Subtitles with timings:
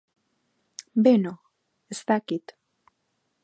[1.07, 1.35] Beno,
[1.97, 2.57] ez dakit.